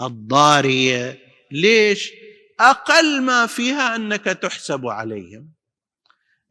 الضارية. 0.02 1.20
ليش؟ 1.52 2.12
أقل 2.60 3.22
ما 3.22 3.46
فيها 3.46 3.96
أنك 3.96 4.24
تحسب 4.24 4.88
عليهم. 4.88 5.50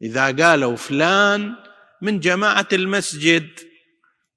إذا 0.01 0.25
قالوا 0.25 0.75
فلان 0.75 1.55
من 2.01 2.19
جماعة 2.19 2.67
المسجد 2.73 3.49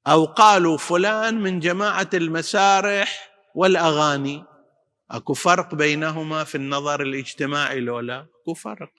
أو 0.06 0.24
قالوا 0.24 0.78
فلان 0.78 1.40
من 1.40 1.60
جماعة 1.60 2.10
المسارح 2.14 3.30
والأغاني. 3.54 4.44
أكو 5.10 5.34
فرق 5.34 5.74
بينهما 5.74 6.44
في 6.44 6.54
النظر 6.54 7.02
الاجتماعي 7.02 7.80
لولا 7.80 8.26
أكو 8.42 8.54
فرق. 8.54 8.90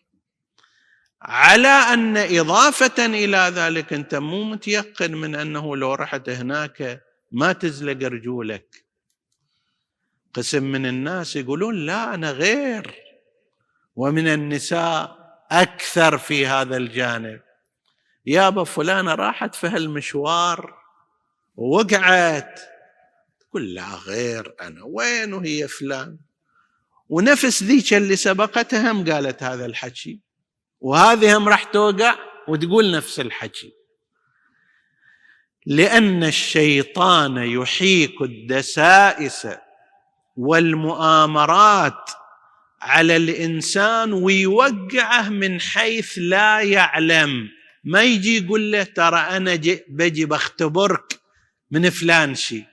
على 1.22 1.68
أن 1.68 2.18
إضافة 2.18 3.06
إلى 3.06 3.52
ذلك 3.56 3.94
أنت 3.94 4.16
مو 4.16 4.44
متيقن 4.44 5.16
من 5.16 5.36
أنه 5.36 5.78
لو 5.78 5.94
رحت 5.94 6.30
هناك 6.30 7.04
ما 7.32 7.54
تزلق 7.54 8.08
رجولك. 8.08 8.86
قسم 10.34 10.64
من 10.64 10.86
الناس 10.86 11.36
يقولون 11.36 11.86
لا 11.86 12.14
أنا 12.14 12.32
غير. 12.32 12.96
ومن 13.96 14.28
النساء 14.28 15.18
أكثر 15.52 16.18
في 16.18 16.48
هذا 16.48 16.78
الجانب. 16.78 17.42
يابا 18.26 18.64
فلانة 18.64 19.16
راحت 19.16 19.56
في 19.56 19.68
هالمشوار 19.68 20.82
ووقعت. 21.56 22.60
تقول 23.40 23.74
لا 23.74 23.96
غير 23.96 24.56
أنا 24.62 24.84
وين 24.84 25.34
وهي 25.34 25.68
فلان؟ 25.68 26.18
ونفس 27.10 27.64
ذيك 27.64 27.94
اللي 27.94 28.16
سبقتها 28.16 28.92
هم 28.92 29.12
قالت 29.12 29.44
هذا 29.44 29.66
الحكي 29.66 30.20
وهذه 30.82 31.38
هم 31.38 31.50
راح 31.50 31.64
توقع 31.64 32.16
وتقول 32.48 32.92
نفس 32.92 33.20
الحكي. 33.20 33.74
لأن 35.66 36.24
الشيطان 36.24 37.38
يحيك 37.38 38.22
الدسائس 38.22 39.48
والمؤامرات 40.38 42.10
على 42.82 43.16
الإنسان 43.16 44.14
ويوقعه 44.14 45.30
من 45.30 45.62
حيث 45.62 46.14
لا 46.18 46.62
يعلم. 46.62 47.50
ما 47.84 48.04
يجي 48.04 48.46
يقول 48.46 48.72
له 48.72 48.84
ترى 48.84 49.20
أنا 49.20 49.56
بجي 49.88 50.26
بختبرك 50.26 51.20
من 51.72 51.90
فلان 51.90 52.36
شيء 52.36 52.66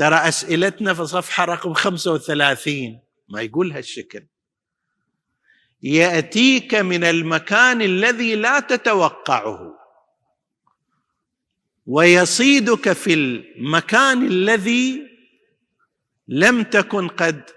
ترى 0.00 0.16
أسئلتنا 0.16 0.94
في 0.94 1.06
صفحة 1.06 1.44
رقم 1.44 1.74
35 1.74 3.00
ما 3.28 3.42
يقول 3.42 3.72
هالشكل. 3.72 4.26
يأتيك 5.82 6.74
من 6.74 7.04
المكان 7.04 7.82
الذي 7.82 8.34
لا 8.34 8.60
تتوقعه. 8.60 9.78
ويصيدك 11.86 12.92
في 12.92 13.14
المكان 13.14 14.26
الذي 14.26 15.06
لم 16.28 16.62
تكن 16.62 17.08
قد 17.08 17.50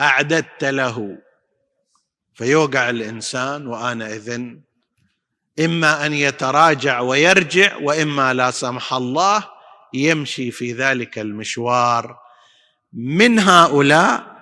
أعددت 0.00 0.64
له. 0.64 1.18
فيوقع 2.34 2.90
الإنسان 2.90 3.66
وأنا 3.66 4.14
إذن 4.14 4.60
إما 5.64 6.06
أن 6.06 6.12
يتراجع 6.12 7.00
ويرجع 7.00 7.76
وإما 7.76 8.34
لا 8.34 8.50
سمح 8.50 8.92
الله 8.94 9.44
يمشي 9.94 10.50
في 10.50 10.72
ذلك 10.72 11.18
المشوار. 11.18 12.18
من 12.92 13.38
هؤلاء؟ 13.38 14.38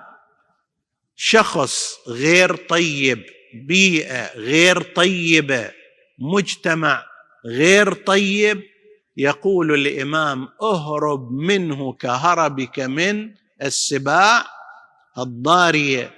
شخص 1.16 1.98
غير 2.08 2.56
طيب 2.56 3.24
بيئة 3.54 4.38
غير 4.38 4.82
طيبة 4.82 5.70
مجتمع 6.18 7.04
غير 7.46 7.92
طيب 7.92 8.62
يقول 9.16 9.74
الإمام 9.74 10.48
أهرب 10.62 11.32
منه 11.32 11.92
كهربك 11.92 12.80
من 12.80 13.34
السباع 13.62 14.46
الضارية. 15.18 16.10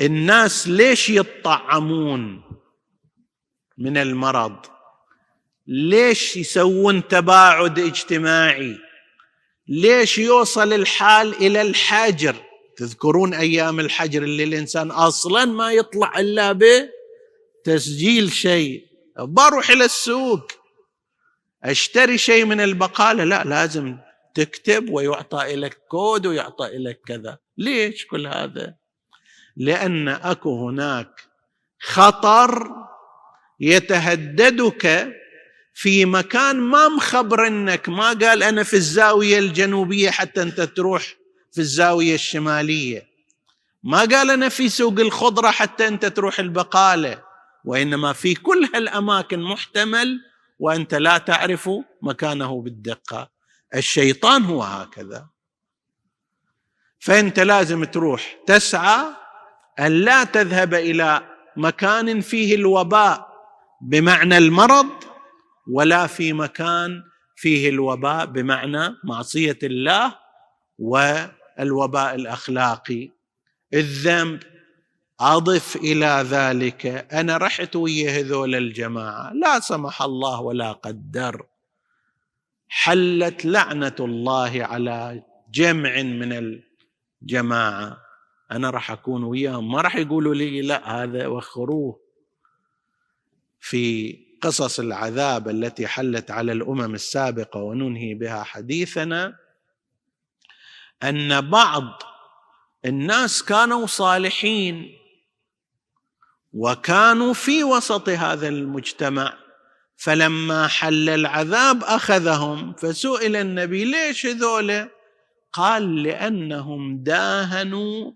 الناس 0.00 0.68
ليش 0.68 1.10
يطعمون؟ 1.10 2.42
من 3.78 3.96
المرض. 3.96 4.56
ليش 5.66 6.36
يسوون 6.36 7.08
تباعد 7.08 7.78
اجتماعي؟ 7.78 8.78
ليش 9.68 10.18
يوصل 10.18 10.72
الحال 10.72 11.34
إلى 11.34 11.62
الحجر؟ 11.62 12.36
تذكرون 12.76 13.34
أيام 13.34 13.80
الحجر 13.80 14.22
اللي 14.22 14.44
الإنسان 14.44 14.90
أصلا 14.90 15.44
ما 15.44 15.72
يطلع 15.72 16.18
إلا 16.18 16.58
بتسجيل 17.64 18.32
شيء. 18.32 18.86
بروح 19.18 19.70
إلى 19.70 19.84
السوق. 19.84 20.52
أشتري 21.64 22.18
شيء 22.18 22.44
من 22.44 22.60
البقالة؟ 22.60 23.24
لا 23.24 23.44
لازم 23.44 23.96
تكتب 24.34 24.90
ويعطى 24.90 25.56
لك 25.56 25.78
كود 25.88 26.26
ويعطى 26.26 26.68
لك 26.72 27.00
كذا. 27.06 27.38
ليش 27.58 28.06
كل 28.06 28.26
هذا؟ 28.26 28.74
لأن 29.56 30.08
أكو 30.08 30.68
هناك 30.68 31.20
خطر 31.80 32.68
يتهددك 33.60 35.14
في 35.74 36.04
مكان 36.04 36.60
ما 36.60 36.88
مخبرنك 36.88 37.88
ما 37.88 38.08
قال 38.08 38.42
أنا 38.42 38.62
في 38.62 38.74
الزاوية 38.74 39.38
الجنوبية 39.38 40.10
حتى 40.10 40.42
أنت 40.42 40.60
تروح 40.60 41.14
في 41.52 41.58
الزاوية 41.58 42.14
الشمالية. 42.14 43.08
ما 43.82 43.98
قال 43.98 44.30
أنا 44.30 44.48
في 44.48 44.68
سوق 44.68 45.00
الخضرة 45.00 45.50
حتى 45.50 45.88
أنت 45.88 46.06
تروح 46.06 46.38
البقالة. 46.40 47.22
وإنما 47.64 48.12
في 48.12 48.34
كل 48.34 48.68
هالأماكن 48.74 49.40
محتمل 49.40 50.20
وأنت 50.58 50.94
لا 50.94 51.18
تعرف 51.18 51.70
مكانه 52.02 52.62
بالدقة. 52.62 53.30
الشيطان 53.74 54.42
هو 54.42 54.62
هكذا. 54.62 55.26
فأنت 57.00 57.40
لازم 57.40 57.84
تروح 57.84 58.38
تسعى 58.46 59.06
أن 59.78 59.92
لا 59.92 60.24
تذهب 60.24 60.74
إلى 60.74 61.22
مكان 61.56 62.20
فيه 62.20 62.54
الوباء. 62.54 63.27
بمعنى 63.80 64.38
المرض 64.38 64.86
ولا 65.66 66.06
في 66.06 66.32
مكان 66.32 67.02
فيه 67.36 67.68
الوباء 67.68 68.26
بمعنى 68.26 68.96
معصية 69.04 69.58
الله 69.62 70.14
والوباء 70.78 72.14
الأخلاقي. 72.14 73.10
الذنب 73.74 74.42
أضف 75.20 75.76
إلى 75.76 76.24
ذلك. 76.28 76.86
أنا 77.12 77.36
رحت 77.36 77.76
ويا 77.76 78.10
هذول 78.10 78.54
الجماعة 78.54 79.32
لا 79.32 79.60
سمح 79.60 80.02
الله 80.02 80.40
ولا 80.40 80.72
قدر. 80.72 81.46
حلت 82.68 83.44
لعنة 83.44 83.96
الله 84.00 84.64
على 84.64 85.22
جمع 85.50 86.02
من 86.02 86.60
الجماعة. 87.22 87.96
أنا 88.52 88.70
راح 88.70 88.90
أكون 88.90 89.24
وياهم 89.24 89.72
ما 89.72 89.80
راح 89.80 89.96
يقولوا 89.96 90.34
لي 90.34 90.62
لا 90.62 91.02
هذا 91.02 91.26
وخروه. 91.26 92.07
في 93.60 94.16
قصص 94.42 94.80
العذاب 94.80 95.48
التي 95.48 95.86
حلت 95.86 96.30
على 96.30 96.52
الأمم 96.52 96.94
السابقة 96.94 97.60
وننهي 97.60 98.14
بها 98.14 98.42
حديثنا 98.42 99.36
أن 101.02 101.50
بعض 101.50 102.02
الناس 102.84 103.42
كانوا 103.42 103.86
صالحين 103.86 104.98
وكانوا 106.52 107.32
في 107.32 107.64
وسط 107.64 108.08
هذا 108.08 108.48
المجتمع 108.48 109.38
فلما 109.96 110.66
حل 110.66 111.08
العذاب 111.08 111.84
أخذهم 111.84 112.72
فسئل 112.72 113.36
النبي 113.36 113.84
ليش 113.84 114.26
ذولا؟ 114.26 114.90
قال 115.52 116.02
لأنهم 116.02 117.02
داهنوا 117.02 118.12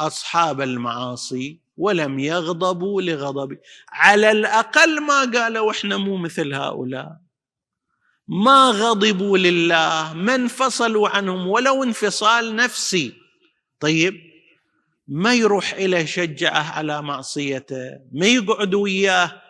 أصحاب 0.00 0.60
المعاصي. 0.60 1.60
ولم 1.76 2.18
يغضبوا 2.18 3.02
لغضبي 3.02 3.58
على 3.92 4.30
الأقل 4.30 5.00
ما 5.00 5.20
قالوا 5.20 5.70
إحنا 5.70 5.96
مو 5.96 6.16
مثل 6.16 6.54
هؤلاء. 6.54 7.16
ما 8.28 8.70
غضبوا 8.70 9.38
لله 9.38 10.12
ما 10.14 10.34
انفصلوا 10.34 11.08
عنهم 11.08 11.48
ولو 11.48 11.82
انفصال 11.82 12.56
نفسي. 12.56 13.14
طيب 13.80 14.14
ما 15.08 15.34
يروح 15.34 15.72
إليه 15.72 15.98
يشجعه 15.98 16.72
على 16.72 17.02
معصيته 17.02 17.90
ما 18.12 18.26
يقعد 18.26 18.74
وياه 18.74 19.42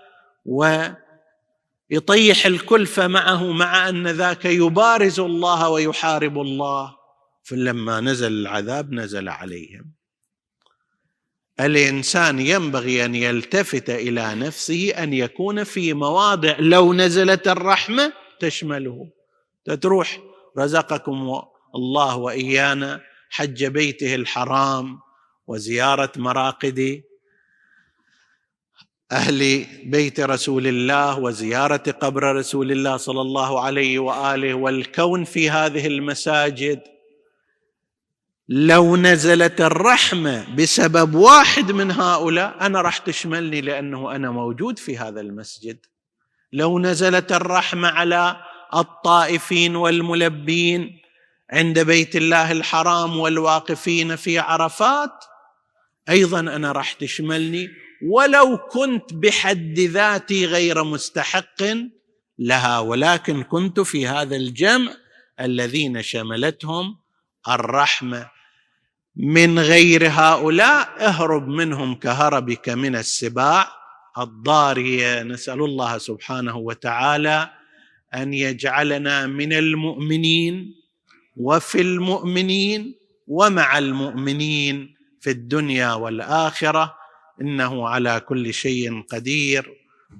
ويطيح 0.45 2.47
الكلفة 2.47 3.07
معه 3.07 3.53
مع 3.53 3.89
أن 3.89 4.07
ذاك 4.07 4.45
يبارز 4.45 5.21
الله 5.21 5.69
ويحارب 5.69 6.39
الله. 6.39 6.97
فلما 7.43 8.01
نزل 8.01 8.33
العذاب 8.33 8.93
نزل 8.93 9.29
عليهم. 9.29 9.96
الإنسان 11.61 12.38
ينبغي 12.38 13.05
أن 13.05 13.14
يلتفت 13.14 13.90
إلى 13.90 14.35
نفسه 14.35 14.90
أن 14.90 15.12
يكون 15.12 15.64
في 15.64 15.92
مواضع 15.92 16.57
لو 16.59 16.92
نزلت 16.92 17.49
الرحمة 17.49 18.12
تشمله. 18.40 19.09
تروح 19.81 20.19
رزقكم 20.59 21.42
الله 21.75 22.16
وإيانا 22.16 23.01
حج 23.31 23.64
بيته 23.64 24.14
الحرام 24.14 24.99
وزيارة 25.47 26.12
مراقد 26.16 27.03
أهل 29.12 29.66
بيت 29.85 30.21
رسول 30.21 30.66
الله 30.66 31.19
وزيارة 31.19 31.90
قبر 31.90 32.37
رسول 32.37 32.73
الله 32.73 32.97
صلى 32.97 33.21
الله 33.21 33.61
عليه 33.61 33.99
وآله 33.99 34.55
والكون 34.55 35.25
في 35.25 35.51
هذه 35.51 35.87
المساجد. 35.87 36.96
لو 38.49 38.97
نزلت 38.97 39.61
الرحمة 39.61 40.55
بسبب 40.55 41.15
واحد 41.15 41.73
من 41.73 41.91
هؤلاء 41.91 42.57
أنا 42.61 42.81
راح 42.81 42.99
تشملني 42.99 43.61
لأنه 43.61 44.17
أنا 44.17 44.31
موجود 44.31 44.79
في 44.79 44.99
هذا 44.99 45.21
المسجد. 45.21 45.79
لو 46.53 46.79
نزلت 46.79 47.33
الرحمة 47.33 47.89
على 47.89 48.37
الطائفين 48.75 49.77
والملبين 49.77 51.01
عند 51.51 51.79
بيت 51.79 52.17
الله 52.17 52.53
الحرام 52.53 53.17
والواقفين 53.17 54.17
في 54.17 54.39
عرفات 54.39 55.25
أيضا 56.09 56.41
أنا 56.41 56.73
راح 56.73 56.93
تشملني. 56.93 57.69
ولو 58.11 58.59
كنت 58.59 59.15
بحد 59.15 59.79
ذاتي 59.79 60.47
غير 60.47 60.85
مستحق 60.85 61.63
لها 62.39 62.79
ولكن 62.79 63.43
كنت 63.43 63.81
في 63.81 64.07
هذا 64.07 64.37
الجمع 64.37 64.93
الذين 65.41 66.03
شملتهم 66.03 66.99
الرحمة. 67.49 68.36
من 69.16 69.59
غير 69.59 70.09
هؤلاء 70.09 70.88
اهرب 71.00 71.48
منهم 71.48 71.94
كهربك 71.94 72.68
من 72.68 72.96
السباع. 72.96 73.68
الضاريه 74.18 75.22
نسأل 75.22 75.61
الله 75.62 75.98
سبحانه 75.98 76.57
وتعالى 76.57 77.50
أن 78.14 78.35
يجعلنا 78.35 79.26
من 79.26 79.52
المؤمنين 79.52 80.74
وفي 81.37 81.81
المؤمنين 81.81 82.94
ومع 83.26 83.79
المؤمنين 83.79 84.94
في 85.20 85.31
الدنيا 85.31 85.92
والآخرة. 85.92 86.94
إنه 87.40 87.88
على 87.88 88.20
كل 88.20 88.55
شيء 88.55 89.02
قدير. 89.02 89.72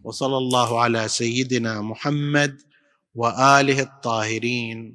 وصلى 0.05 0.37
الله 0.37 0.81
على 0.81 1.09
سيدنا 1.09 1.81
محمد 1.81 2.61
وآله 3.15 3.81
الطاهرين. 3.81 4.95